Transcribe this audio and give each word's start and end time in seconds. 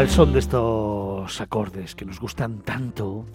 Al 0.00 0.08
son 0.08 0.32
de 0.32 0.38
estos 0.38 1.42
acordes 1.42 1.94
que 1.94 2.06
nos 2.06 2.18
gustan 2.18 2.62
tanto, 2.62 3.26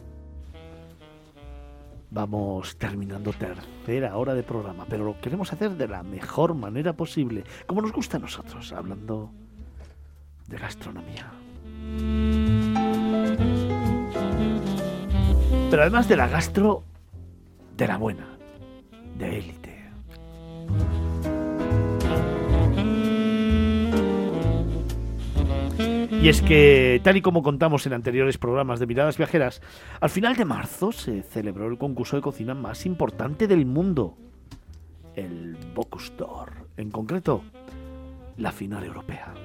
vamos 2.10 2.76
terminando 2.78 3.32
tercera 3.34 4.18
hora 4.18 4.34
de 4.34 4.42
programa, 4.42 4.88
pero 4.90 5.04
lo 5.04 5.22
queremos 5.22 5.54
hacer 5.54 5.78
de 5.78 5.88
la 5.88 6.02
mejor 6.02 6.56
manera 6.56 6.94
posible, 6.94 7.44
como 7.68 7.84
nos 7.84 7.92
gusta 7.92 8.18
a 8.18 8.20
nosotros, 8.20 8.74
hablando 8.74 9.30
de 10.48 10.58
gastronomía. 10.58 11.32
Pero 15.70 15.82
además 15.84 16.10
de 16.10 16.16
la 16.18 16.28
gastro, 16.28 16.84
de 17.78 17.88
la 17.88 17.98
buena, 17.98 18.28
de 19.20 19.38
élite. 19.38 19.92
Y 26.26 26.30
es 26.30 26.42
que, 26.42 27.00
tal 27.04 27.18
y 27.18 27.22
como 27.22 27.44
contamos 27.44 27.86
en 27.86 27.94
anteriores 27.94 28.40
programas 28.40 28.80
de 28.80 28.88
Miradas 28.88 29.16
Viajeras, 29.16 29.62
al 30.02 30.10
final 30.10 30.36
de 30.36 30.44
marzo 30.44 30.92
se 30.92 31.22
celebró 31.22 31.68
el 31.68 31.78
concurso 31.78 32.16
de 32.16 32.24
cocina 32.24 32.56
más 32.56 32.88
importante 32.88 33.48
del 33.48 33.68
mundo, 33.68 34.18
el 35.16 35.56
Bocuse 35.76 36.14
en 36.78 36.90
concreto, 36.90 37.44
la 38.38 38.52
final 38.52 38.84
europea. 38.86 39.36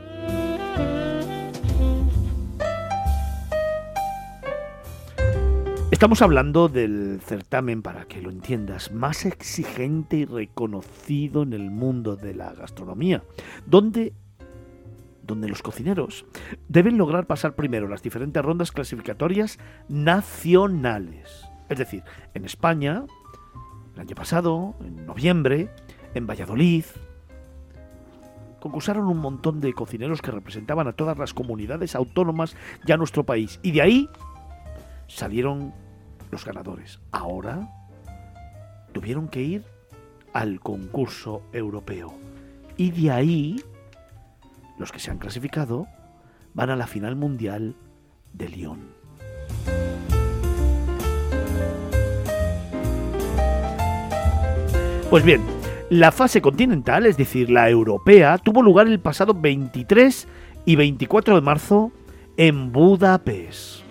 Estamos 5.90 6.22
hablando 6.22 6.68
del 6.70 7.20
certamen, 7.22 7.82
para 7.82 8.06
que 8.06 8.22
lo 8.22 8.30
entiendas, 8.30 8.90
más 8.90 9.26
exigente 9.26 10.16
y 10.16 10.24
reconocido 10.24 11.42
en 11.42 11.52
el 11.52 11.70
mundo 11.70 12.16
de 12.16 12.32
la 12.32 12.54
gastronomía, 12.54 13.22
donde 13.66 14.14
donde 15.22 15.48
los 15.48 15.62
cocineros 15.62 16.24
deben 16.68 16.98
lograr 16.98 17.26
pasar 17.26 17.54
primero 17.54 17.88
las 17.88 18.02
diferentes 18.02 18.42
rondas 18.44 18.72
clasificatorias 18.72 19.58
nacionales. 19.88 21.48
Es 21.68 21.78
decir, 21.78 22.02
en 22.34 22.44
España, 22.44 23.04
el 23.94 24.00
año 24.00 24.14
pasado, 24.16 24.74
en 24.80 25.06
noviembre, 25.06 25.70
en 26.14 26.26
Valladolid, 26.26 26.84
concursaron 28.60 29.06
un 29.06 29.18
montón 29.18 29.60
de 29.60 29.72
cocineros 29.72 30.22
que 30.22 30.30
representaban 30.30 30.86
a 30.86 30.92
todas 30.92 31.18
las 31.18 31.34
comunidades 31.34 31.94
autónomas 31.94 32.56
y 32.86 32.92
a 32.92 32.96
nuestro 32.96 33.24
país. 33.24 33.58
Y 33.62 33.72
de 33.72 33.82
ahí 33.82 34.08
salieron 35.06 35.72
los 36.30 36.44
ganadores. 36.44 37.00
Ahora 37.10 37.68
tuvieron 38.92 39.28
que 39.28 39.42
ir 39.42 39.64
al 40.32 40.60
concurso 40.60 41.42
europeo. 41.52 42.12
Y 42.76 42.90
de 42.90 43.10
ahí 43.10 43.64
los 44.80 44.90
que 44.90 44.98
se 44.98 45.10
han 45.10 45.18
clasificado 45.18 45.86
van 46.54 46.70
a 46.70 46.76
la 46.76 46.86
final 46.86 47.14
mundial 47.14 47.76
de 48.32 48.48
Lyon. 48.48 48.80
Pues 55.10 55.22
bien, 55.24 55.42
la 55.90 56.12
fase 56.12 56.40
continental, 56.40 57.04
es 57.04 57.16
decir, 57.16 57.50
la 57.50 57.68
europea, 57.68 58.38
tuvo 58.38 58.62
lugar 58.62 58.86
el 58.86 59.00
pasado 59.00 59.34
23 59.34 60.26
y 60.64 60.76
24 60.76 61.34
de 61.34 61.40
marzo 61.40 61.92
en 62.36 62.72
Budapest. 62.72 63.82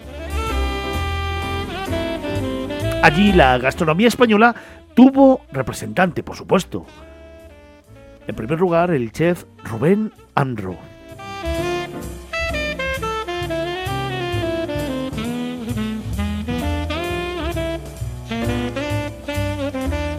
Allí 3.03 3.31
la 3.31 3.57
gastronomía 3.59 4.07
española 4.07 4.55
tuvo 4.95 5.41
representante, 5.51 6.23
por 6.23 6.35
supuesto, 6.35 6.85
en 8.29 8.35
primer 8.35 8.59
lugar, 8.59 8.91
el 8.91 9.11
chef 9.11 9.45
Rubén 9.63 10.11
Anro. 10.35 10.77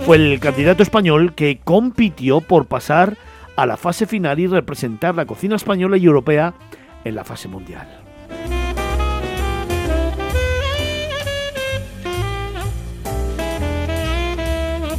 Fue 0.04 0.16
el 0.16 0.41
candidato 0.41 0.82
español 0.82 1.34
que 1.37 1.60
compitió 1.62 2.41
por 2.41 2.66
pasar 2.66 3.16
a 3.54 3.65
la 3.65 3.76
fase 3.76 4.06
final 4.06 4.41
y 4.41 4.48
representar 4.48 5.15
la 5.15 5.27
cocina 5.27 5.54
española 5.54 5.97
y 5.97 6.04
europea 6.04 6.54
en 7.04 7.15
la 7.15 7.22
fase 7.22 7.47
mundial. 7.47 8.09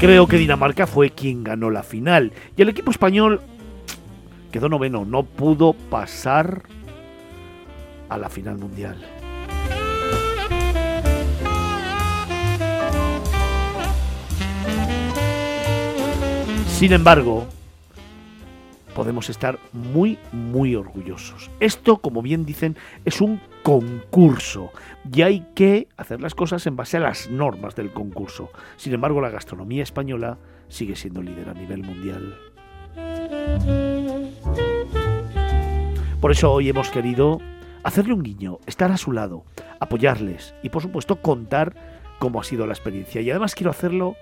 Creo 0.02 0.26
que 0.26 0.38
Dinamarca 0.38 0.88
fue 0.88 1.12
quien 1.12 1.44
ganó 1.44 1.70
la 1.70 1.84
final 1.84 2.34
y 2.58 2.64
el 2.64 2.70
equipo 2.70 2.90
español 2.90 3.40
quedó 4.52 4.68
noveno, 4.68 5.06
no 5.06 5.22
pudo 5.22 5.74
pasar 5.74 6.64
a 8.10 8.18
la 8.18 8.28
final 8.28 8.58
mundial. 8.58 8.98
Sin 16.68 16.94
embargo, 16.94 17.46
podemos 18.96 19.30
estar 19.30 19.60
muy, 19.74 20.18
muy 20.32 20.76
orgullosos. 20.76 21.50
Esto, 21.60 21.98
como 21.98 22.22
bien 22.22 22.46
dicen, 22.46 22.78
es 23.06 23.22
un 23.22 23.42
concurso 23.64 24.72
y 25.12 25.22
hay 25.22 25.46
que 25.56 25.88
hacer 25.98 26.22
las 26.22 26.36
cosas 26.36 26.66
en 26.68 26.76
base 26.76 26.98
a 26.98 27.02
las 27.02 27.30
normas 27.30 27.76
del 27.76 27.92
concurso. 27.92 28.52
Sin 28.78 28.94
embargo, 28.94 29.22
la 29.22 29.30
gastronomía 29.30 29.84
española 29.84 30.38
sigue 30.68 30.96
siendo 30.96 31.22
líder 31.22 31.50
a 31.50 31.54
nivel 31.54 31.84
mundial. 31.84 32.38
Por 36.20 36.32
eso 36.32 36.52
hoy 36.52 36.70
hemos 36.70 36.90
querido 36.90 37.40
hacerle 37.84 38.14
un 38.14 38.24
guiño, 38.24 38.60
estar 38.68 38.92
a 38.92 38.98
su 38.98 39.12
lado, 39.12 39.44
apoyarles 39.80 40.54
y 40.62 40.70
por 40.70 40.82
supuesto 40.82 41.22
contar 41.22 41.74
cómo 42.20 42.40
ha 42.40 42.44
sido 42.44 42.68
la 42.68 42.74
experiencia. 42.74 43.22
Y 43.22 43.32
además 43.32 43.56
quiero 43.56 43.72
hacerlo 43.72 44.16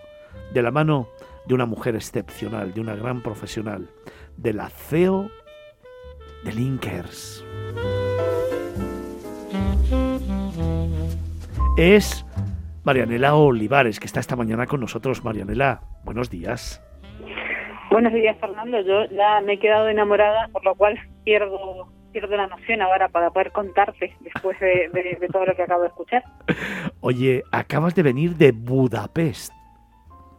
de 0.53 0.61
la 0.61 0.71
mano 0.71 1.09
de 1.45 1.53
una 1.53 1.65
mujer 1.65 1.95
excepcional, 1.95 2.73
de 2.73 2.81
una 2.81 2.95
gran 2.95 3.21
profesional, 3.21 3.89
de 4.41 4.53
la 4.53 4.69
CEO 4.69 5.29
de 6.43 6.53
Linkers. 6.53 7.45
Es 11.77 12.25
Marianela 12.83 13.35
Olivares, 13.35 13.99
que 13.99 14.05
está 14.05 14.19
esta 14.19 14.35
mañana 14.35 14.65
con 14.65 14.79
nosotros. 14.79 15.23
Marianela, 15.23 15.81
buenos 16.05 16.29
días. 16.29 16.81
Buenos 17.91 18.13
días, 18.13 18.37
Fernando. 18.39 18.79
Yo 18.81 19.05
ya 19.09 19.41
me 19.41 19.53
he 19.53 19.59
quedado 19.59 19.89
enamorada, 19.89 20.47
por 20.49 20.63
lo 20.63 20.75
cual 20.75 20.97
pierdo 21.23 21.89
pierdo 22.11 22.35
la 22.35 22.47
noción 22.47 22.81
ahora 22.81 23.07
para 23.09 23.29
poder 23.29 23.51
contarte 23.51 24.15
después 24.21 24.59
de, 24.59 24.89
de 24.91 25.27
todo 25.27 25.45
lo 25.45 25.55
que 25.55 25.61
acabo 25.61 25.83
de 25.83 25.89
escuchar. 25.89 26.23
Oye, 27.01 27.43
acabas 27.51 27.93
de 27.93 28.01
venir 28.01 28.35
de 28.35 28.51
Budapest. 28.51 29.53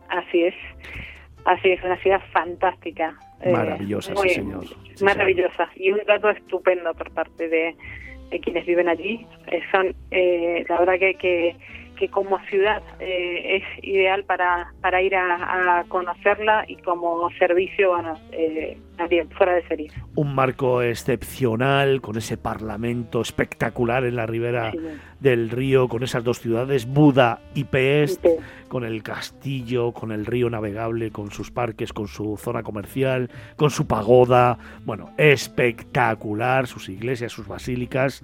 Así 0.08 0.42
es. 0.44 0.54
Así 1.44 1.70
es, 1.70 1.82
una 1.84 1.96
ciudad 1.98 2.20
fantástica. 2.32 3.16
Eh, 3.42 3.52
maravillosa, 3.52 4.14
sí, 4.16 4.28
señor. 4.30 4.64
maravillosa. 5.00 5.70
Y 5.76 5.90
un 5.92 6.00
trato 6.00 6.30
estupendo 6.30 6.92
por 6.94 7.10
parte 7.12 7.48
de, 7.48 7.76
quienes 8.42 8.66
viven 8.66 8.88
allí. 8.88 9.26
Eh, 9.48 9.60
son, 9.72 9.94
eh, 10.10 10.64
la 10.68 10.78
verdad 10.78 10.98
que, 10.98 11.14
que 11.14 11.56
que 12.00 12.08
como 12.08 12.38
ciudad 12.46 12.82
eh, 12.98 13.58
es 13.58 13.84
ideal 13.84 14.24
para, 14.24 14.72
para 14.80 15.02
ir 15.02 15.14
a, 15.14 15.84
conocerla 15.88 16.64
y 16.66 16.76
como 16.76 17.28
servicio, 17.38 17.90
bueno, 17.90 18.18
eh, 18.32 18.78
también 18.96 19.28
fuera 19.30 19.52
de 19.52 19.68
serie. 19.68 19.90
Un 20.14 20.34
marco 20.34 20.80
excepcional, 20.80 22.00
con 22.00 22.16
ese 22.16 22.38
parlamento 22.38 23.20
espectacular 23.20 24.04
en 24.04 24.16
la 24.16 24.24
ribera 24.24 24.72
del 25.20 25.50
río, 25.50 25.88
con 25.88 26.02
esas 26.02 26.24
dos 26.24 26.40
ciudades, 26.40 26.86
Buda 26.86 27.40
y 27.54 27.64
Pest, 27.64 28.24
con 28.68 28.84
el 28.84 29.02
castillo, 29.02 29.92
con 29.92 30.10
el 30.10 30.24
río 30.24 30.48
navegable, 30.48 31.10
con 31.10 31.30
sus 31.30 31.50
parques, 31.50 31.92
con 31.92 32.08
su 32.08 32.38
zona 32.38 32.62
comercial, 32.62 33.30
con 33.56 33.68
su 33.68 33.86
pagoda, 33.86 34.56
bueno, 34.86 35.10
espectacular, 35.18 36.66
sus 36.66 36.88
iglesias, 36.88 37.30
sus 37.30 37.46
basílicas. 37.46 38.22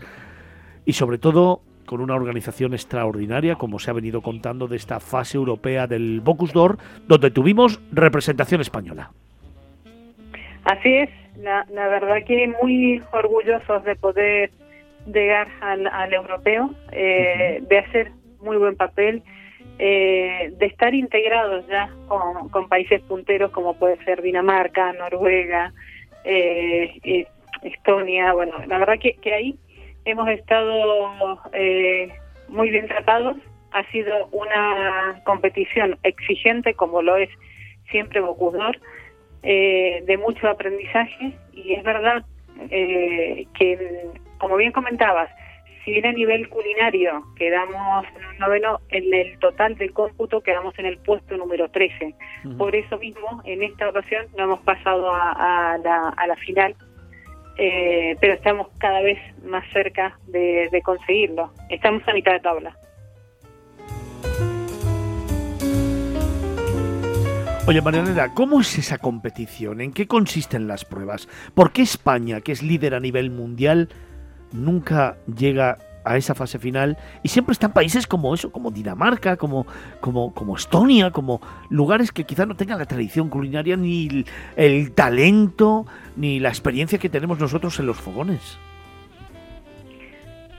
Y 0.87 0.94
sobre 0.94 1.19
todo 1.19 1.61
con 1.87 2.00
una 2.00 2.15
organización 2.15 2.75
extraordinaria, 2.75 3.55
como 3.55 3.79
se 3.79 3.91
ha 3.91 3.94
venido 3.94 4.21
contando 4.21 4.69
de 4.69 4.77
esta 4.77 5.00
fase 5.00 5.38
europea 5.38 5.87
del 5.87 6.21
Bocus 6.21 6.53
d'Or, 6.53 6.79
donde 7.06 7.31
tuvimos 7.31 7.81
representación 7.93 8.61
española. 8.61 9.11
Así 10.65 10.93
es, 10.93 11.11
la, 11.38 11.65
verdad 11.88 12.25
que 12.27 12.53
muy 12.61 13.03
orgullosos 13.12 13.85
de 13.85 13.94
poder 13.97 14.50
llegar 15.06 15.49
al, 15.61 16.12
europeo, 16.12 16.75
eh, 16.91 17.62
de 17.69 17.79
hacer 17.79 18.11
muy 18.41 18.56
buen 18.56 18.77
papel, 18.77 19.23
eh, 19.79 20.53
de 20.59 20.67
estar 20.67 20.94
integrados 20.94 21.67
ya 21.69 21.91
con, 22.09 22.69
países 22.69 23.00
punteros 23.03 23.50
como 23.53 23.79
puede 23.79 24.03
ser 24.05 24.23
Dinamarca, 24.23 24.93
Noruega, 24.94 25.73
eh, 26.25 27.27
Estonia, 27.62 28.33
bueno, 28.33 28.55
la 28.67 28.79
verdad 28.79 28.99
que, 29.00 29.15
que 29.15 29.35
ahí 29.35 29.59
hemos 30.06 30.29
estado 30.29 31.38
eh, 31.53 32.08
muy 32.49 32.70
bien 32.70 32.87
tratados. 32.87 33.37
Ha 33.73 33.85
sido 33.91 34.26
una 34.32 35.20
competición 35.25 35.99
exigente, 36.03 36.75
como 36.75 37.03
lo 37.03 37.17
es 37.17 37.29
siempre 37.91 38.20
Bocudor, 38.20 38.79
eh, 39.43 40.03
de 40.06 40.17
mucho 40.17 40.49
aprendizaje 40.49 41.32
y 41.53 41.75
es 41.75 41.85
verdad 41.85 42.25
eh, 42.70 43.47
que 43.58 44.08
como 44.38 44.56
bien 44.56 44.73
comentabas, 44.73 45.31
si 45.85 45.93
bien 45.93 46.06
a 46.06 46.12
nivel 46.12 46.49
culinario 46.49 47.23
quedamos 47.37 48.06
en 48.17 48.26
un 48.26 48.38
noveno, 48.38 48.81
en 48.88 49.14
el 49.14 49.38
total 49.38 49.76
de 49.76 49.91
cómputo 49.91 50.41
quedamos 50.41 50.76
en 50.79 50.87
el 50.87 50.99
puesto 50.99 51.37
número 51.37 51.70
13. 51.70 52.14
Por 52.59 52.75
eso 52.75 52.99
mismo, 52.99 53.41
en 53.44 53.62
esta 53.62 53.88
ocasión 53.88 54.26
no 54.37 54.44
hemos 54.44 54.61
pasado 54.61 55.09
a, 55.12 55.79
la, 55.79 56.37
final, 56.44 56.75
eh, 57.58 58.17
pero 58.20 58.35
estamos 58.35 58.69
cada 58.79 59.00
vez 59.00 59.19
más 59.44 59.64
cerca 59.73 60.19
de, 60.26 60.69
conseguirlo. 60.85 61.53
Estamos 61.70 62.06
a 62.06 62.12
mitad 62.12 62.32
de 62.32 62.41
tabla. 62.41 62.76
Oye, 67.67 67.81
Marianela, 67.82 68.32
¿cómo 68.32 68.61
es 68.61 68.79
esa 68.79 68.99
competición? 68.99 69.81
¿En 69.81 69.93
qué 69.93 70.06
consisten 70.06 70.69
las 70.69 70.85
pruebas? 70.85 71.29
¿Por 71.55 71.73
qué 71.73 71.82
España, 71.82 72.41
que 72.41 72.53
es 72.53 72.62
líder 72.62 72.94
a 72.94 73.00
nivel 73.00 73.31
mundial, 73.31 73.88
nunca 74.52 75.17
llega 75.26 75.79
a 76.06 76.17
esa 76.17 76.35
fase 76.35 76.58
final 76.58 76.97
y 77.23 77.29
siempre 77.29 77.53
están 77.53 77.73
países 77.73 78.06
como 78.06 78.32
eso, 78.32 78.53
como 78.53 78.70
Dinamarca, 78.70 79.37
como, 79.37 79.67
como, 80.00 80.32
como 80.32 80.56
Estonia, 80.56 81.11
como 81.11 81.41
lugares 81.69 82.12
que 82.12 82.25
quizás 82.25 82.47
no 82.47 82.55
tengan 82.55 82.79
la 82.79 82.87
tradición 82.87 83.29
culinaria 83.29 83.76
ni 83.76 84.25
el, 84.56 84.93
talento 84.93 85.85
ni 86.17 86.38
la 86.38 86.49
experiencia 86.49 86.99
que 86.99 87.08
tenemos 87.08 87.38
nosotros 87.41 87.79
en 87.81 87.87
los 87.87 88.00
fogones. 88.00 88.58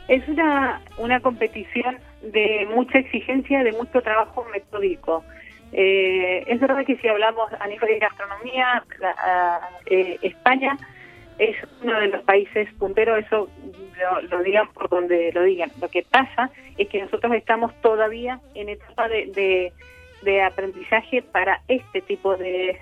Es 0.09 0.27
una, 0.27 0.81
una 0.97 1.19
competición 1.21 1.97
de 2.21 2.67
mucha 2.73 2.99
exigencia, 2.99 3.63
de 3.63 3.71
mucho 3.71 4.01
trabajo 4.01 4.45
metódico. 4.51 5.23
Eh, 5.71 6.43
es 6.47 6.59
verdad 6.59 6.85
que 6.85 6.95
si 6.97 7.07
hablamos 7.07 7.51
a 7.59 7.67
nivel 7.67 7.89
de 7.89 7.99
gastronomía, 7.99 8.83
eh, 9.85 10.17
España 10.21 10.77
es 11.39 11.55
uno 11.81 11.99
de 11.99 12.07
los 12.07 12.23
países 12.23 12.67
punteros, 12.79 13.19
eso 13.25 13.49
lo, 14.29 14.43
digan 14.43 14.67
por 14.73 14.89
donde 14.89 15.31
lo 15.33 15.43
digan. 15.43 15.71
Lo 15.81 15.89
que 15.89 16.03
pasa 16.03 16.49
es 16.77 16.87
que 16.89 17.01
nosotros 17.01 17.33
estamos 17.33 17.73
todavía 17.81 18.39
en 18.55 18.69
etapa 18.69 19.07
de, 19.07 19.71
de, 20.23 20.41
aprendizaje 20.41 21.21
para 21.21 21.61
este 21.67 22.01
tipo 22.01 22.35
de, 22.37 22.79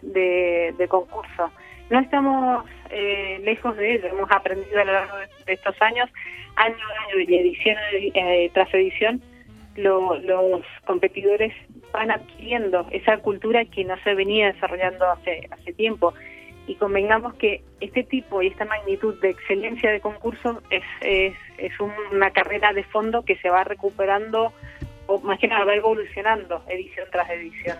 de, 0.77 0.87
concurso. 0.87 1.51
No 1.89 1.99
estamos 1.99 2.65
eh, 2.89 3.39
lejos 3.43 3.75
de 3.77 3.95
ello, 3.95 4.07
hemos 4.07 4.31
aprendido 4.31 4.81
a 4.81 4.85
lo 4.85 4.93
largo 4.93 5.17
de, 5.45 5.53
estos 5.53 5.79
años, 5.81 6.09
año 6.55 6.75
a 6.75 7.03
año 7.03 7.19
y 7.27 7.35
edición 7.35 7.77
tras 8.53 8.73
edición, 8.73 9.21
los 9.75 10.63
competidores 10.85 11.53
van 11.91 12.11
adquiriendo 12.11 12.87
esa 12.91 13.17
cultura 13.17 13.65
que 13.65 13.83
no 13.83 13.97
se 14.03 14.13
venía 14.13 14.51
desarrollando 14.51 15.05
hace, 15.05 15.47
hace 15.51 15.73
tiempo. 15.73 16.13
Y 16.67 16.75
convengamos 16.75 17.35
que 17.35 17.61
este 17.79 18.03
tipo 18.03 18.41
y 18.41 18.47
esta 18.47 18.65
magnitud 18.65 19.19
de 19.21 19.29
excelencia 19.29 19.91
de 19.91 20.01
concurso 20.01 20.61
es, 20.69 20.83
es, 21.01 21.35
es 21.57 21.71
una 21.79 22.31
carrera 22.31 22.73
de 22.73 22.83
fondo 22.83 23.23
que 23.23 23.37
se 23.37 23.49
va 23.49 23.63
recuperando, 23.63 24.51
o 25.07 25.19
más 25.19 25.39
que 25.39 25.47
nada 25.47 25.65
va 25.65 25.75
evolucionando 25.75 26.63
edición 26.67 27.07
tras 27.11 27.29
edición. 27.29 27.77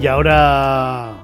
Y 0.00 0.06
ahora 0.06 1.23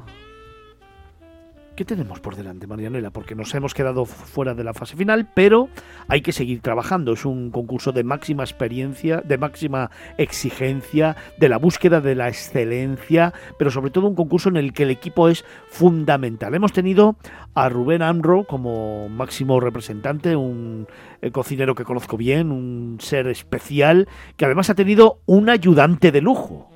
¿Qué 1.80 1.86
tenemos 1.86 2.20
por 2.20 2.36
delante, 2.36 2.66
Marianela? 2.66 3.08
Porque 3.08 3.34
nos 3.34 3.54
hemos 3.54 3.72
quedado 3.72 4.04
fuera 4.04 4.52
de 4.52 4.64
la 4.64 4.74
fase 4.74 4.98
final, 4.98 5.30
pero 5.32 5.70
hay 6.08 6.20
que 6.20 6.30
seguir 6.30 6.60
trabajando. 6.60 7.14
Es 7.14 7.24
un 7.24 7.50
concurso 7.50 7.90
de 7.92 8.04
máxima 8.04 8.42
experiencia, 8.42 9.22
de 9.24 9.38
máxima 9.38 9.90
exigencia, 10.18 11.16
de 11.38 11.48
la 11.48 11.56
búsqueda 11.56 12.02
de 12.02 12.14
la 12.14 12.28
excelencia, 12.28 13.32
pero 13.58 13.70
sobre 13.70 13.90
todo 13.90 14.08
un 14.08 14.14
concurso 14.14 14.50
en 14.50 14.58
el 14.58 14.74
que 14.74 14.82
el 14.82 14.90
equipo 14.90 15.30
es 15.30 15.42
fundamental. 15.68 16.54
Hemos 16.54 16.74
tenido 16.74 17.16
a 17.54 17.70
Rubén 17.70 18.02
Amro 18.02 18.44
como 18.44 19.08
máximo 19.08 19.58
representante, 19.58 20.36
un 20.36 20.86
eh, 21.22 21.30
cocinero 21.30 21.74
que 21.74 21.84
conozco 21.84 22.18
bien, 22.18 22.52
un 22.52 22.98
ser 23.00 23.26
especial, 23.26 24.06
que 24.36 24.44
además 24.44 24.68
ha 24.68 24.74
tenido 24.74 25.22
un 25.24 25.48
ayudante 25.48 26.12
de 26.12 26.20
lujo. 26.20 26.69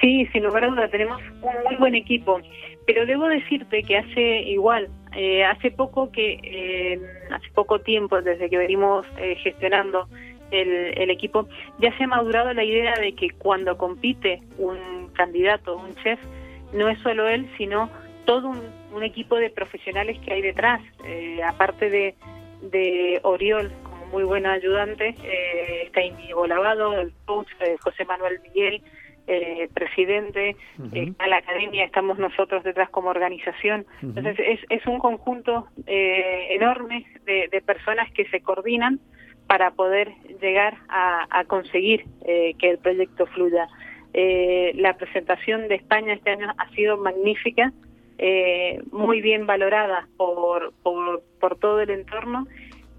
Sí, 0.00 0.26
sin 0.32 0.44
lugar 0.44 0.64
a 0.64 0.68
duda, 0.68 0.88
tenemos 0.88 1.20
un 1.42 1.64
muy 1.64 1.76
buen 1.76 1.94
equipo, 1.94 2.40
pero 2.86 3.04
debo 3.04 3.28
decirte 3.28 3.82
que 3.82 3.98
hace 3.98 4.40
igual, 4.42 4.88
eh, 5.14 5.44
hace 5.44 5.70
poco 5.70 6.10
que, 6.10 6.38
eh, 6.42 7.00
hace 7.30 7.50
poco 7.54 7.80
tiempo, 7.80 8.22
desde 8.22 8.48
que 8.48 8.56
venimos 8.56 9.06
eh, 9.18 9.36
gestionando 9.36 10.08
el, 10.50 11.10
equipo, 11.10 11.46
ya 11.78 11.96
se 11.96 12.04
ha 12.04 12.06
madurado 12.08 12.52
la 12.54 12.64
idea 12.64 12.94
de 12.94 13.12
que 13.14 13.30
cuando 13.30 13.76
compite 13.76 14.40
un 14.58 15.08
candidato, 15.12 15.76
un 15.76 15.94
chef, 15.96 16.18
no 16.72 16.88
es 16.88 16.98
solo 17.00 17.28
él, 17.28 17.48
sino 17.56 17.90
todo 18.24 18.48
un, 18.48 18.80
equipo 19.02 19.36
de 19.36 19.48
profesionales 19.48 20.18
que 20.18 20.32
hay 20.32 20.42
detrás, 20.42 20.82
aparte 21.46 21.88
de, 21.88 22.14
de 22.60 23.20
Oriol 23.22 23.70
como 23.84 24.06
muy 24.06 24.24
buen 24.24 24.44
ayudante, 24.44 25.14
está 25.84 26.02
Indigo 26.02 26.46
Lavado, 26.46 27.00
el 27.00 27.12
coach 27.24 27.48
José 27.82 28.04
Manuel 28.04 28.40
Miguel, 28.42 28.82
eh, 29.26 29.68
presidente, 29.72 30.56
eh, 30.92 31.12
a 31.18 31.28
la 31.28 31.36
academia 31.36 31.84
estamos 31.84 32.18
nosotros 32.18 32.64
detrás 32.64 32.90
como 32.90 33.10
organización. 33.10 33.86
Entonces 34.02 34.36
es, 34.38 34.60
es 34.68 34.86
un 34.86 34.98
conjunto 34.98 35.68
eh, 35.86 36.48
enorme 36.50 37.06
de, 37.24 37.62
personas 37.64 38.10
que 38.12 38.24
se 38.26 38.40
coordinan 38.40 38.98
para 39.46 39.72
poder 39.72 40.12
llegar 40.40 40.78
a, 40.88 41.44
conseguir 41.46 42.04
que 42.24 42.70
el 42.70 42.78
proyecto 42.78 43.26
fluya. 43.26 43.68
la 44.12 44.96
presentación 44.96 45.68
de 45.68 45.76
España 45.76 46.14
este 46.14 46.30
año 46.30 46.52
ha 46.56 46.68
sido 46.70 46.96
magnífica, 46.96 47.72
muy 48.90 49.20
bien 49.20 49.46
valorada 49.46 50.08
por, 50.16 50.72
por, 50.82 51.22
por 51.40 51.58
todo 51.58 51.80
el 51.80 51.90
entorno 51.90 52.46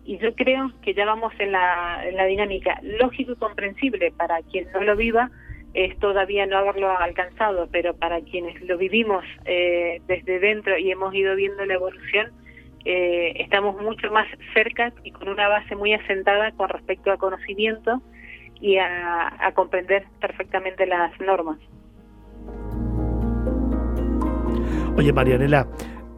y 0.06 0.18
yo 0.18 0.34
creo 0.36 0.72
que 0.82 0.94
ya 0.94 1.06
vamos 1.06 1.34
en 1.40 1.52
la, 1.52 2.02
en 2.08 2.16
la 2.16 2.26
dinámica 2.26 2.80
lógico 2.82 3.34
y 3.34 3.36
comprensible 3.36 4.12
para 4.12 4.42
quien 4.42 4.68
no 4.74 4.82
lo 4.82 4.96
viva, 4.96 5.30
es 5.74 5.98
todavía 6.00 6.46
no 6.46 6.58
haberlo 6.58 6.90
alcanzado, 6.98 7.68
pero 7.72 7.96
para 7.96 8.22
quienes 8.22 8.62
lo 8.62 8.78
vivimos 8.78 9.24
eh, 9.46 10.02
desde 10.08 10.40
dentro 10.40 10.78
y 10.78 10.92
hemos 10.92 11.14
ido 11.14 11.36
viendo 11.36 11.66
la 11.66 11.76
evolución, 11.76 12.32
eh, 12.84 13.34
estamos 13.38 13.80
mucho 13.82 14.12
más 14.12 14.28
cerca 14.54 14.92
y 15.04 15.12
con 15.12 15.30
una 15.30 15.48
base 15.48 15.76
muy 15.76 15.94
asentada 15.94 16.52
con 16.54 16.70
respecto 16.70 17.12
a 17.12 17.18
conocimiento 17.18 18.02
y 18.60 18.78
a, 18.78 19.52
comprender 19.56 20.06
perfectamente 20.20 20.86
las 20.86 21.20
normas. 21.20 21.58
Oye, 24.98 25.12
Marianela, 25.14 25.68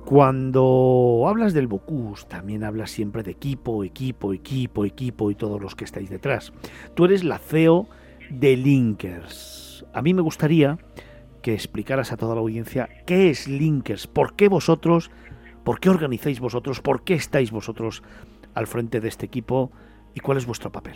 cuando 0.04 1.26
hablas 1.28 1.54
del 1.54 1.68
Bocus, 1.68 2.28
también 2.28 2.64
hablas 2.64 2.92
siempre 2.92 3.24
de 3.24 3.32
equipo, 3.32 3.84
equipo, 3.84 4.34
equipo, 4.34 4.84
equipo 4.84 5.32
y 5.32 5.36
todos 5.36 5.62
los 5.62 5.76
que 5.76 5.86
estáis 5.86 6.10
detrás. 6.10 6.52
Tú 6.96 7.06
eres 7.06 7.24
la 7.24 7.38
CEO 7.38 7.88
de 8.40 8.58
Linkers. 8.58 9.86
A 9.94 10.02
mí 10.02 10.14
me 10.14 10.22
gustaría 10.22 10.78
que 11.42 11.54
explicaras 11.54 12.12
a 12.12 12.18
toda 12.18 12.36
la 12.36 12.42
audiencia 12.42 12.90
qué 13.06 13.30
es 13.30 13.48
Linkers, 13.48 14.08
por 14.08 14.36
qué 14.36 14.48
vosotros, 14.48 15.12
por 15.64 15.80
qué 15.80 15.90
organizáis 15.90 16.40
vosotros, 16.40 16.82
por 16.82 17.04
qué 17.04 17.14
estáis 17.14 17.52
vosotros 17.52 18.04
al 18.56 18.68
frente 18.68 19.00
de 19.00 19.08
este 19.08 19.26
equipo 19.26 19.72
y 20.16 20.20
cuál 20.20 20.38
es 20.38 20.46
vuestro 20.46 20.72
papel. 20.72 20.96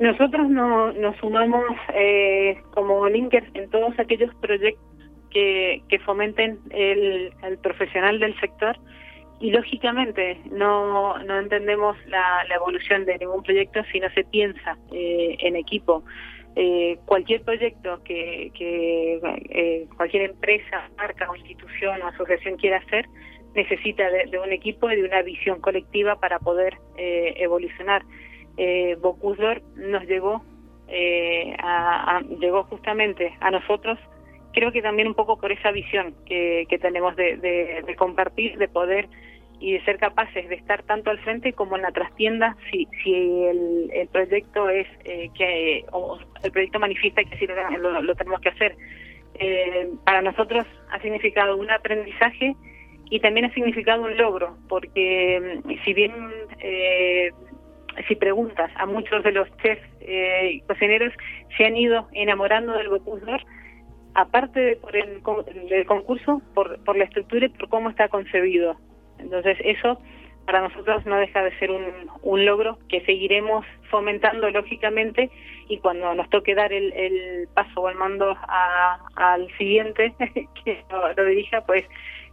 Nosotros 0.00 0.48
nos 0.48 1.16
sumamos 1.16 1.64
eh, 1.94 2.60
como 2.72 3.08
Linkers 3.08 3.46
en 3.54 3.70
todos 3.70 3.98
aquellos 3.98 4.34
proyectos 4.36 4.82
que, 5.30 5.82
fomenten 6.04 6.58
el 6.70 7.58
profesional 7.62 8.20
del 8.20 8.38
sector 8.38 8.76
y 9.40 9.50
lógicamente 9.50 10.40
no, 10.50 11.18
no 11.18 11.38
entendemos 11.38 11.96
la, 12.06 12.44
evolución 12.54 13.04
de 13.04 13.18
ningún 13.18 13.42
proyecto 13.42 13.82
si 13.90 14.00
no 14.00 14.08
se 14.10 14.24
piensa 14.24 14.78
eh, 14.92 15.36
en 15.40 15.56
equipo. 15.56 16.04
Eh, 16.56 16.98
cualquier 17.04 17.42
proyecto 17.42 18.00
que, 18.04 18.52
que 18.54 19.20
eh, 19.50 19.88
cualquier 19.96 20.30
empresa, 20.30 20.88
marca 20.96 21.28
o 21.28 21.34
institución 21.34 22.00
o 22.02 22.06
asociación 22.06 22.56
quiera 22.56 22.78
hacer 22.78 23.06
necesita 23.54 24.08
de, 24.10 24.38
un 24.38 24.52
equipo 24.52 24.90
y 24.90 24.96
de 24.96 25.04
una 25.04 25.22
visión 25.22 25.60
colectiva 25.60 26.16
para 26.16 26.40
poder 26.40 26.76
evolucionar. 26.96 28.02
Eh, 28.56 28.96
Bocusdor 29.00 29.62
nos 29.76 30.04
llegó, 30.06 30.42
a, 31.62 32.20
llegó 32.40 32.64
justamente 32.64 33.32
a 33.40 33.52
nosotros 33.52 33.96
creo 34.54 34.72
que 34.72 34.80
también 34.80 35.08
un 35.08 35.14
poco 35.14 35.38
por 35.38 35.52
esa 35.52 35.70
visión 35.72 36.14
que, 36.24 36.66
tenemos 36.80 37.14
de, 37.16 37.84
compartir, 37.98 38.56
de 38.56 38.68
poder 38.68 39.08
y 39.60 39.72
de 39.72 39.84
ser 39.84 39.98
capaces 39.98 40.48
de 40.48 40.54
estar 40.54 40.82
tanto 40.82 41.10
al 41.10 41.18
frente 41.18 41.52
como 41.52 41.76
en 41.76 41.82
la 41.82 41.92
trastienda 41.92 42.56
si, 42.70 42.88
si 43.02 43.14
el, 43.14 44.08
proyecto 44.12 44.68
es 44.68 44.86
eh, 45.04 45.30
que 45.36 45.84
o 45.92 46.18
el 46.42 46.50
proyecto 46.50 46.78
manifiesta 46.78 47.24
que 47.24 47.34
así 47.34 47.46
lo, 47.46 48.14
tenemos 48.14 48.40
que 48.40 48.48
hacer. 48.48 48.76
Eh, 49.36 49.90
para 50.04 50.22
nosotros 50.22 50.64
ha 50.90 51.00
significado 51.00 51.56
un 51.56 51.70
aprendizaje 51.70 52.54
y 53.10 53.20
también 53.20 53.46
ha 53.46 53.54
significado 53.54 54.02
un 54.02 54.16
logro, 54.16 54.56
porque 54.68 55.60
mm, 55.64 55.84
si 55.84 55.92
bien 55.92 56.12
eh, 56.60 57.30
si 58.06 58.14
preguntas 58.14 58.70
a 58.76 58.86
muchos 58.86 59.22
de 59.24 59.32
los 59.32 59.48
chefs 59.58 59.82
y 60.00 60.60
cocineros, 60.62 61.12
se 61.56 61.64
han 61.64 61.76
ido 61.76 62.08
enamorando 62.12 62.72
del 62.74 62.88
Bocuse 62.88 63.24
d'Or, 63.24 63.40
aparte 64.14 64.60
de 64.60 64.76
por 64.76 64.96
el, 64.96 65.22
del 65.68 65.86
concurso, 65.86 66.40
por, 66.54 66.82
por 66.84 66.96
la 66.96 67.04
estructura 67.04 67.46
y 67.46 67.48
por 67.50 67.68
cómo 67.68 67.90
está 67.90 68.08
concebido. 68.08 68.76
Entonces, 69.18 69.58
eso 69.64 69.98
para 70.46 70.60
nosotros 70.60 71.04
no 71.06 71.16
deja 71.16 71.42
de 71.42 71.58
ser 71.58 71.70
un, 71.70 71.84
un 72.22 72.44
logro 72.44 72.78
que 72.88 73.00
seguiremos 73.04 73.64
fomentando 73.90 74.50
lógicamente 74.50 75.30
y 75.68 75.78
cuando 75.78 76.14
nos 76.14 76.28
toque 76.30 76.54
dar 76.54 76.72
el, 76.72 76.92
el 76.92 77.48
paso 77.54 77.80
o 77.80 77.88
el 77.88 77.96
mando 77.96 78.36
al 79.16 79.48
siguiente 79.56 80.14
que 80.64 80.84
lo, 80.90 81.24
dirija, 81.24 81.62
pues 81.62 81.84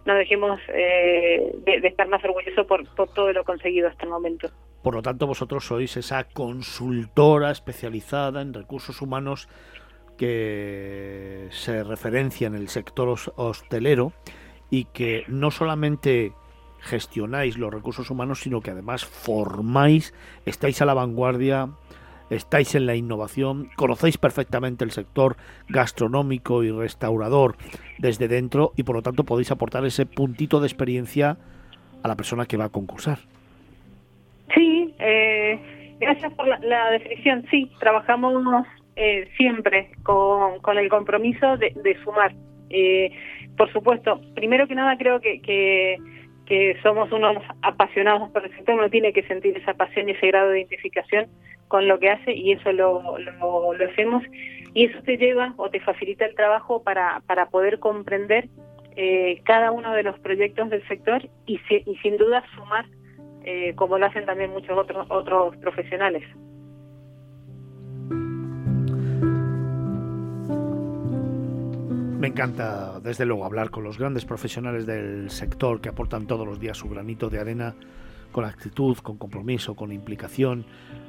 no 0.06 0.16
dejemos 0.16 0.60
eh, 0.70 1.56
de, 1.66 1.88
estar 1.88 2.08
más 2.08 2.24
orgullosos 2.24 2.66
por, 2.66 2.88
por 2.96 3.14
todo 3.14 3.32
lo 3.32 3.44
conseguido 3.44 3.88
hasta 3.88 4.04
el 4.04 4.10
momento. 4.10 4.50
Por 4.84 4.96
lo 4.96 5.02
tanto, 5.02 5.28
vosotros 5.28 5.66
sois 5.66 5.96
esa 5.96 6.24
consultora 6.26 7.52
especializada 7.52 8.42
en 8.42 8.54
recursos 8.54 9.02
humanos 9.02 9.48
que 10.22 11.48
se 11.50 11.84
referencia 11.84 12.46
en 12.46 12.54
el 12.54 12.68
sector 12.70 13.10
hostelero 13.38 14.14
y 14.70 14.84
que 14.84 15.24
no 15.28 15.50
solamente 15.50 16.34
gestionáis 16.80 17.58
los 17.58 17.74
recursos 17.74 18.12
humanos, 18.12 18.42
sino 18.42 18.62
que 18.62 18.70
además 18.70 19.04
formáis, 19.04 20.14
estáis 20.46 20.80
a 20.80 20.86
la 20.86 20.94
vanguardia, 20.94 21.70
estáis 22.30 22.76
en 22.76 22.86
la 22.86 22.94
innovación, 22.94 23.72
conocéis 23.76 24.20
perfectamente 24.20 24.86
el 24.86 24.92
sector 24.92 25.38
gastronómico 25.70 26.64
y 26.64 26.70
restaurador 26.70 27.56
desde 27.98 28.28
dentro 28.28 28.74
y 28.78 28.84
por 28.84 28.98
lo 28.98 29.02
tanto 29.02 29.24
podéis 29.24 29.50
aportar 29.50 29.84
ese 29.88 30.06
puntito 30.06 30.60
de 30.60 30.68
experiencia 30.68 31.40
a 32.04 32.08
la 32.08 32.16
persona 32.16 32.46
que 32.46 32.58
va 32.58 32.66
a 32.66 32.70
concursar. 32.70 33.18
Sí, 34.54 34.94
eh, 35.00 35.98
gracias 36.00 36.32
por 36.34 36.48
la, 36.48 36.92
definición. 36.92 37.44
Sí, 37.50 37.72
trabajamos 37.80 38.68
eh, 38.96 39.30
siempre 39.38 39.92
con, 40.04 40.60
con, 40.60 40.78
el 40.78 40.90
compromiso 40.90 41.58
de, 41.58 41.98
sumar. 42.04 42.34
Eh, 42.70 43.12
por 43.58 43.72
supuesto, 43.72 44.22
primero 44.36 44.68
que 44.68 44.76
nada 44.76 44.98
creo 44.98 45.20
que, 45.20 45.98
somos 46.84 47.10
unos 47.14 47.38
apasionados 47.62 48.30
por 48.32 48.44
el 48.44 48.52
sector, 48.54 48.76
uno 48.76 48.90
tiene 48.90 49.14
que 49.14 49.24
sentir 49.24 49.56
esa 49.56 49.74
pasión 49.74 50.10
y 50.10 50.12
ese 50.12 50.28
grado 50.28 50.50
de 50.50 50.60
identificación 50.60 51.28
con 51.70 51.88
lo 51.88 51.98
que 51.98 52.10
hace 52.10 52.34
y 52.34 52.52
eso 52.52 52.74
lo, 52.74 53.16
hacemos 53.90 54.22
y 54.74 54.88
eso 54.88 55.02
te 55.04 55.16
lleva 55.16 55.54
o 55.56 55.70
te 55.70 55.80
facilita 55.80 56.26
el 56.26 56.36
trabajo 56.36 56.84
para, 56.84 57.22
poder 57.52 57.80
comprender 57.80 58.50
eh, 58.98 59.40
cada 59.46 59.72
uno 59.72 59.94
de 59.94 60.04
los 60.04 60.20
proyectos 60.20 60.70
del 60.70 60.86
sector 60.90 61.22
y, 61.46 61.58
y 61.70 61.96
sin 62.04 62.18
duda 62.18 62.44
sumar 62.54 62.84
eh, 63.44 63.74
como 63.76 63.98
lo 63.98 64.06
hacen 64.06 64.26
también 64.26 64.52
muchos 64.52 64.78
otros 64.78 65.08
otros 65.10 65.56
profesionales. 65.58 66.24
Me 72.22 72.28
encanta, 72.28 73.00
desde 73.00 73.26
luego, 73.26 73.46
hablar 73.46 73.72
con 73.72 73.84
los 73.84 73.98
grandes 73.98 74.26
profesionales 74.26 74.86
del 74.86 75.32
sector 75.32 75.82
que 75.82 75.90
aportan 75.90 76.28
todos 76.28 76.46
los 76.46 76.60
días 76.60 76.78
su 76.78 76.88
granito 76.88 77.32
de 77.32 77.40
arena 77.40 77.74
con 78.32 78.46
actitud, 78.46 78.96
con 78.98 79.18
compromiso, 79.18 79.74
con 79.74 79.92
implicación, 79.92 80.64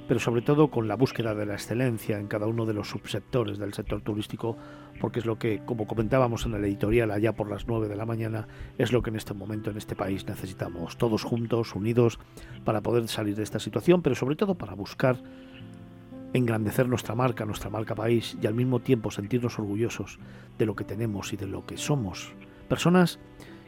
pero 0.09 0.19
sobre 0.19 0.41
todo 0.41 0.71
con 0.71 0.89
la 0.89 0.95
búsqueda 0.95 1.35
de 1.35 1.45
la 1.45 1.53
excelencia 1.53 2.19
en 2.19 2.29
cada 2.29 2.47
uno 2.47 2.65
de 2.65 2.73
los 2.73 2.89
subsectores 2.89 3.59
del 3.59 3.75
sector 3.75 4.01
turístico, 4.01 4.57
porque 5.03 5.19
es 5.19 5.27
lo 5.27 5.39
que, 5.39 5.61
como 5.67 5.87
comentábamos 5.87 6.47
en 6.47 6.55
el 6.55 6.65
editorial 6.65 7.11
allá 7.11 7.35
por 7.35 7.51
las 7.51 7.67
9 7.67 7.89
de 7.89 7.97
la 7.97 8.07
mañana, 8.07 8.49
es 8.79 8.91
lo 8.91 9.03
que 9.03 9.11
en 9.11 9.17
este 9.17 9.35
momento 9.35 9.71
en 9.71 9.77
este 9.77 9.95
país 9.95 10.27
necesitamos, 10.27 10.97
todos 10.97 11.25
juntos, 11.25 11.75
unidos, 11.75 12.21
para 12.65 12.81
poder 12.81 13.07
salir 13.09 13.37
de 13.37 13.43
esta 13.43 13.59
situación, 13.59 14.01
pero 14.01 14.15
sobre 14.15 14.35
todo 14.35 14.55
para 14.55 14.73
buscar 14.73 15.19
engrandecer 16.33 16.89
nuestra 16.89 17.15
marca, 17.15 17.45
nuestra 17.45 17.71
marca 17.71 17.95
país 17.95 18.37
y 18.41 18.47
al 18.47 18.55
mismo 18.55 18.81
tiempo 18.81 19.11
sentirnos 19.11 19.59
orgullosos 19.59 20.19
de 20.59 20.67
lo 20.67 20.75
que 20.75 20.85
tenemos 20.85 21.33
y 21.33 21.37
de 21.37 21.47
lo 21.47 21.67
que 21.67 21.77
somos. 21.77 22.33
Personas 22.69 23.19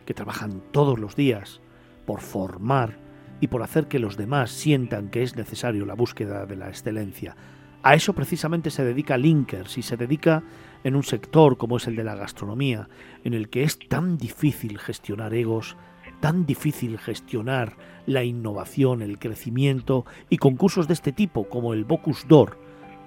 que 0.07 0.15
trabajan 0.15 0.63
todos 0.73 0.99
los 0.99 1.17
días 1.17 1.61
por 2.07 2.21
formar 2.21 2.99
y 3.41 3.49
por 3.49 3.63
hacer 3.63 3.89
que 3.89 3.99
los 3.99 4.17
demás 4.17 4.51
sientan 4.51 5.09
que 5.09 5.23
es 5.23 5.37
necesario 5.37 5.87
la 5.87 5.95
búsqueda 5.95 6.47
de 6.47 6.57
la 6.57 6.69
excelencia. 6.69 7.37
A 7.83 7.95
eso 7.95 8.15
precisamente 8.15 8.71
se 8.71 8.85
dedica 8.85 9.19
Linkers 9.19 9.77
y 9.77 9.83
se 9.83 9.99
dedica 9.99 10.43
en 10.85 10.97
un 10.97 11.03
sector 11.03 11.59
como 11.59 11.77
es 11.77 11.87
el 11.87 11.97
de 11.97 12.05
la 12.05 12.15
gastronomía, 12.15 12.89
en 13.25 13.35
el 13.35 13.51
que 13.51 13.63
es 13.63 13.79
tan 13.79 14.17
difícil 14.17 14.79
gestionar 14.79 15.35
egos, 15.35 15.77
tan 16.25 16.47
difícil 16.47 16.99
gestionar 16.99 17.77
la 18.07 18.25
innovación, 18.25 19.03
el 19.03 19.19
crecimiento 19.19 20.07
y 20.31 20.39
concursos 20.39 20.89
de 20.89 20.95
este 20.95 21.13
tipo 21.13 21.51
como 21.51 21.75
el 21.75 21.85
Bocus 21.85 22.27
d'Or. 22.27 22.57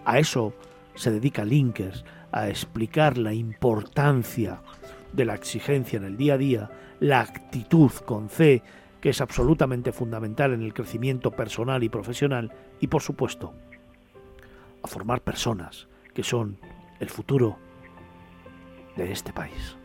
A 0.05 0.19
eso 0.19 0.53
se 0.93 1.09
dedica 1.09 1.43
Linkers, 1.43 2.05
a 2.31 2.47
explicar 2.47 3.17
la 3.17 3.33
importancia 3.33 4.62
de 5.13 5.25
la 5.25 5.33
exigencia 5.33 5.97
en 5.97 6.03
el 6.03 6.15
día 6.15 6.36
a 6.36 6.38
día, 6.38 6.69
la 7.00 7.21
actitud 7.21 7.91
con 8.05 8.29
C, 8.29 8.62
que 9.01 9.09
es 9.09 9.19
absolutamente 9.19 9.91
fundamental 9.91 10.53
en 10.53 10.62
el 10.62 10.75
crecimiento 10.75 11.31
personal 11.31 11.83
y 11.83 11.89
profesional, 11.89 12.53
y 12.79 12.86
por 12.86 13.01
supuesto, 13.01 13.51
a 14.83 14.88
formar 14.88 15.21
personas 15.21 15.88
que 16.13 16.21
son 16.21 16.59
el 17.00 17.09
futuro 17.09 17.57
de 18.95 19.12
este 19.12 19.33
país. 19.33 19.76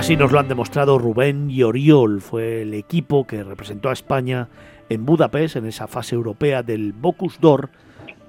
Así 0.00 0.16
nos 0.16 0.32
lo 0.32 0.40
han 0.40 0.48
demostrado 0.48 0.98
Rubén 0.98 1.50
y 1.50 1.62
Oriol, 1.62 2.22
fue 2.22 2.62
el 2.62 2.72
equipo 2.72 3.26
que 3.26 3.44
representó 3.44 3.90
a 3.90 3.92
España 3.92 4.48
en 4.88 5.04
Budapest 5.04 5.56
en 5.56 5.66
esa 5.66 5.88
fase 5.88 6.14
europea 6.14 6.62
del 6.62 6.94
Bocus 6.94 7.38
d'Or 7.38 7.68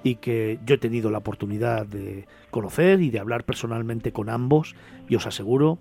y 0.04 0.16
que 0.16 0.60
yo 0.66 0.76
he 0.76 0.78
tenido 0.78 1.10
la 1.10 1.20
oportunidad 1.20 1.86
de 1.86 2.28
conocer 2.50 3.00
y 3.00 3.10
de 3.10 3.20
hablar 3.20 3.46
personalmente 3.46 4.12
con 4.12 4.28
ambos 4.28 4.76
y 5.08 5.16
os 5.16 5.26
aseguro 5.26 5.80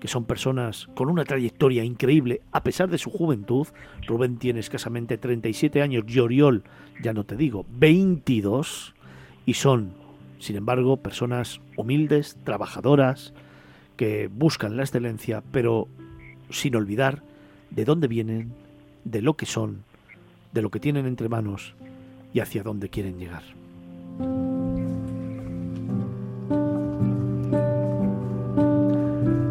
que 0.00 0.08
son 0.08 0.24
personas 0.24 0.88
con 0.94 1.10
una 1.10 1.24
trayectoria 1.24 1.84
increíble 1.84 2.40
a 2.50 2.62
pesar 2.62 2.88
de 2.88 2.96
su 2.96 3.10
juventud. 3.10 3.66
Rubén 4.06 4.38
tiene 4.38 4.60
escasamente 4.60 5.18
37 5.18 5.82
años 5.82 6.04
y 6.08 6.18
Oriol, 6.18 6.64
ya 7.02 7.12
no 7.12 7.24
te 7.24 7.36
digo, 7.36 7.66
22 7.72 8.94
y 9.44 9.52
son, 9.52 9.92
sin 10.38 10.56
embargo, 10.56 10.96
personas 10.96 11.60
humildes, 11.76 12.38
trabajadoras, 12.42 13.34
que 13.96 14.28
buscan 14.28 14.76
la 14.76 14.82
excelencia, 14.82 15.42
pero 15.52 15.88
sin 16.50 16.76
olvidar 16.76 17.22
de 17.70 17.84
dónde 17.84 18.08
vienen, 18.08 18.52
de 19.04 19.22
lo 19.22 19.34
que 19.34 19.46
son, 19.46 19.84
de 20.52 20.62
lo 20.62 20.70
que 20.70 20.80
tienen 20.80 21.06
entre 21.06 21.28
manos 21.28 21.74
y 22.32 22.40
hacia 22.40 22.62
dónde 22.62 22.88
quieren 22.88 23.18
llegar. 23.18 23.42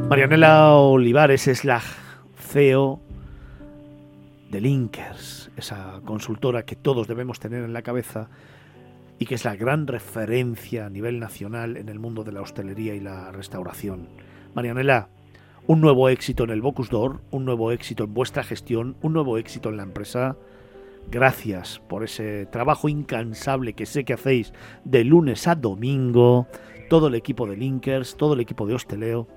Marianela 0.09 0.75
Olivares 0.75 1.47
es 1.47 1.65
la 1.65 1.81
CEO 2.37 2.99
de 4.51 4.61
Linkers, 4.61 5.51
esa 5.57 5.99
consultora 6.05 6.63
que 6.63 6.75
todos 6.75 7.07
debemos 7.07 7.39
tener 7.39 7.63
en 7.63 7.73
la 7.73 7.81
cabeza 7.81 8.29
y 9.17 9.25
que 9.25 9.35
es 9.35 9.45
la 9.45 9.55
gran 9.55 9.87
referencia 9.87 10.85
a 10.85 10.89
nivel 10.89 11.19
nacional 11.19 11.77
en 11.77 11.89
el 11.89 11.99
mundo 11.99 12.23
de 12.23 12.31
la 12.31 12.41
hostelería 12.41 12.93
y 12.95 12.99
la 12.99 13.31
restauración. 13.31 14.07
Marianela, 14.55 15.09
un 15.67 15.81
nuevo 15.81 16.07
éxito 16.07 16.45
en 16.45 16.49
el 16.49 16.61
Bocus 16.61 16.89
d'Or, 16.89 17.19
un 17.29 17.43
nuevo 17.43 17.73
éxito 17.73 18.05
en 18.05 18.13
vuestra 18.13 18.41
gestión, 18.41 18.95
un 19.01 19.11
nuevo 19.11 19.37
éxito 19.37 19.67
en 19.67 19.75
la 19.75 19.83
empresa. 19.83 20.37
Gracias 21.11 21.81
por 21.89 22.05
ese 22.05 22.45
trabajo 22.45 22.87
incansable 22.87 23.73
que 23.73 23.85
sé 23.85 24.05
que 24.05 24.13
hacéis 24.13 24.53
de 24.85 25.03
lunes 25.03 25.45
a 25.49 25.55
domingo, 25.55 26.47
todo 26.89 27.07
el 27.07 27.15
equipo 27.15 27.45
de 27.47 27.57
Linkers, 27.57 28.15
todo 28.15 28.33
el 28.33 28.39
equipo 28.39 28.65
de 28.65 28.75
Hosteleo. 28.75 29.27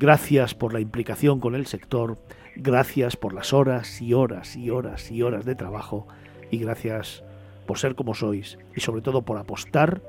Gracias 0.00 0.56
por 0.56 0.72
la 0.72 0.80
implicación 0.80 1.38
con 1.38 1.54
el 1.54 1.66
sector, 1.66 2.18
gracias 2.56 3.16
por 3.16 3.32
las 3.34 3.52
horas 3.52 4.02
y 4.02 4.14
horas 4.14 4.56
y 4.56 4.70
horas 4.70 5.12
y 5.12 5.22
horas 5.22 5.44
de 5.44 5.54
trabajo 5.54 6.08
y 6.50 6.58
gracias 6.58 7.22
por 7.66 7.78
ser 7.78 7.94
como 7.94 8.14
sois 8.14 8.58
y 8.74 8.80
sobre 8.80 9.00
todo 9.00 9.22
por 9.22 9.38
apostar 9.38 10.02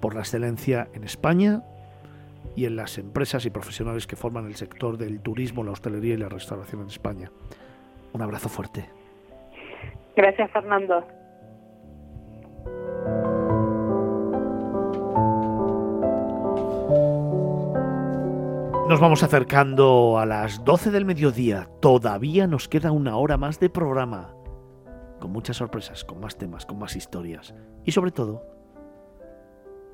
por 0.00 0.14
la 0.14 0.20
excelencia 0.20 0.86
en 0.94 1.02
España 1.02 1.64
y 2.56 2.66
en 2.66 2.76
las 2.76 2.98
empresas 2.98 3.44
y 3.46 3.50
profesionales 3.50 4.06
que 4.06 4.16
forman 4.16 4.46
el 4.46 4.54
sector 4.54 4.96
del 4.96 5.20
turismo, 5.20 5.64
la 5.64 5.72
hostelería 5.72 6.14
y 6.14 6.18
la 6.18 6.28
restauración 6.28 6.82
en 6.82 6.88
España. 6.88 7.30
Un 8.12 8.22
abrazo 8.22 8.48
fuerte. 8.48 8.88
Gracias, 10.16 10.50
Fernando. 10.52 11.04
Nos 18.88 19.00
vamos 19.00 19.22
acercando 19.22 20.18
a 20.18 20.26
las 20.26 20.62
12 20.64 20.90
del 20.90 21.04
mediodía. 21.04 21.68
Todavía 21.80 22.46
nos 22.46 22.68
queda 22.68 22.92
una 22.92 23.16
hora 23.16 23.36
más 23.36 23.58
de 23.58 23.70
programa. 23.70 24.34
Con 25.20 25.32
muchas 25.32 25.56
sorpresas, 25.56 26.04
con 26.04 26.20
más 26.20 26.36
temas, 26.36 26.66
con 26.66 26.78
más 26.78 26.94
historias. 26.94 27.54
Y 27.84 27.92
sobre 27.92 28.10
todo, 28.10 28.46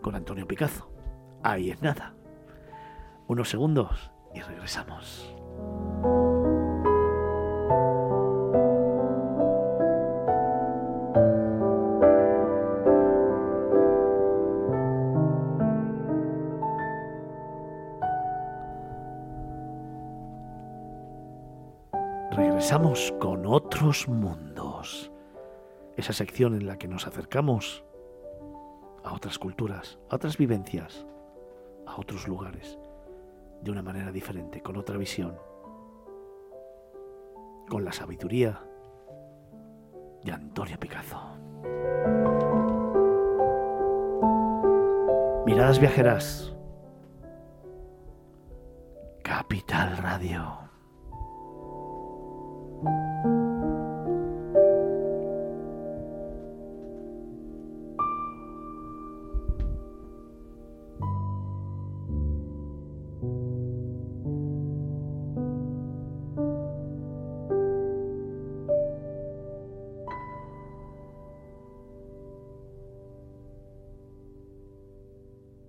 con 0.02 0.14
Antonio 0.16 0.46
Picazo. 0.46 0.90
Ahí 1.42 1.70
es 1.70 1.80
nada 1.80 2.14
unos 3.30 3.48
segundos 3.48 4.10
y 4.34 4.40
regresamos. 4.40 5.32
Regresamos 22.32 23.14
con 23.20 23.46
otros 23.46 24.08
mundos. 24.08 25.12
Esa 25.96 26.12
sección 26.12 26.54
en 26.54 26.66
la 26.66 26.78
que 26.78 26.88
nos 26.88 27.06
acercamos 27.06 27.84
a 29.04 29.12
otras 29.12 29.38
culturas, 29.38 30.00
a 30.08 30.16
otras 30.16 30.36
vivencias, 30.36 31.06
a 31.86 31.94
otros 32.00 32.26
lugares, 32.26 32.76
de 33.62 33.70
una 33.70 33.82
manera 33.82 34.10
diferente, 34.10 34.62
con 34.62 34.76
otra 34.76 34.96
visión, 34.96 35.36
con 37.68 37.84
la 37.84 37.92
sabiduría 37.92 38.60
de 40.24 40.32
Antonio 40.32 40.78
Picazo. 40.78 41.20
Miradas 45.46 45.78
viajeras. 45.78 46.54
Capital 49.22 49.96
Radio. 49.98 50.69